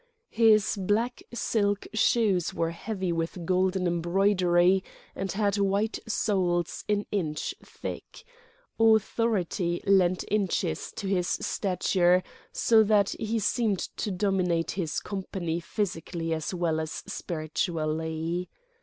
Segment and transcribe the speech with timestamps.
[0.31, 4.83] His black silk shoes were heavy with golden embroidery,
[5.15, 8.23] and had white soles an inch thick.
[8.79, 16.33] Authority lent inches to his stature, so that he seemed to dominate his company physically
[16.33, 18.49] as well as spiritually.